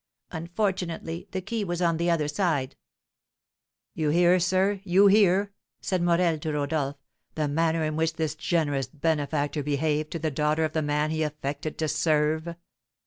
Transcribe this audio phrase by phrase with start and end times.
[0.31, 2.75] Unfortunately, the key was on the other side."
[3.93, 6.95] "You hear, sir, you hear," said Morel to Rodolph,
[7.35, 11.21] "the manner in which this generous benefactor behaved to the daughter of the man he
[11.21, 12.55] affected to serve!"